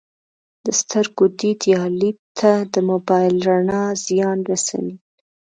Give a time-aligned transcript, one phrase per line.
[0.65, 4.95] د سترګو دید یا لید ته د موبایل رڼا زیان رسوي